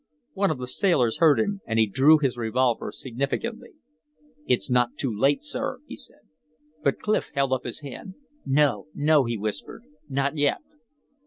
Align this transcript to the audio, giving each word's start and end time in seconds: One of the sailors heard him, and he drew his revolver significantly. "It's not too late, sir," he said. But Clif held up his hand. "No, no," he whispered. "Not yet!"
One 0.33 0.49
of 0.49 0.57
the 0.57 0.65
sailors 0.65 1.17
heard 1.17 1.39
him, 1.39 1.61
and 1.67 1.77
he 1.77 1.85
drew 1.85 2.17
his 2.17 2.35
revolver 2.35 2.91
significantly. 2.91 3.73
"It's 4.47 4.67
not 4.67 4.97
too 4.97 5.15
late, 5.15 5.43
sir," 5.43 5.77
he 5.85 5.95
said. 5.95 6.21
But 6.83 6.97
Clif 6.97 7.29
held 7.35 7.53
up 7.53 7.65
his 7.65 7.81
hand. 7.81 8.15
"No, 8.43 8.87
no," 8.95 9.25
he 9.25 9.37
whispered. 9.37 9.83
"Not 10.09 10.37
yet!" 10.37 10.57